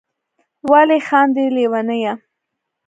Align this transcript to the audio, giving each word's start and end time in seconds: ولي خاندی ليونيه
ولي 0.71 0.99
خاندی 1.07 1.45
ليونيه 1.55 2.13